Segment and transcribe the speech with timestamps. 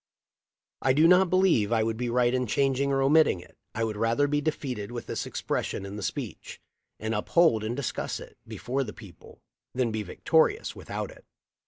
[0.81, 3.55] I do not believe I would be right in changing or omitting it.
[3.75, 6.59] I would rather be defeated with this expression in the speech,
[6.99, 9.43] and uphold and discuss it before the people,
[9.75, 11.23] than be victorious without it."